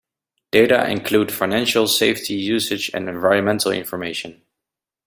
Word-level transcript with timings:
Data 0.51 0.89
include 0.89 1.31
financial, 1.31 1.87
safety, 1.87 2.33
usage, 2.33 2.89
and 2.91 3.07
environmental 3.07 3.71
information. 3.71 4.41